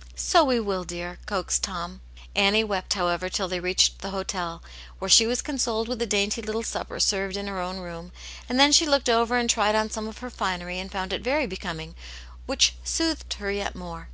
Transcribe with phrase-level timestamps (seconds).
[0.14, 2.02] "So we will, dear," coaxed Tom.
[2.36, 4.62] Annie wept, however, till they reached the hotel,
[4.98, 8.12] where she was consoled with a dainty little supper served in her own room,
[8.50, 11.22] and then she looked over and tried on some of her finery and found it
[11.24, 11.94] very becoming,
[12.44, 14.10] which soothed her yet more.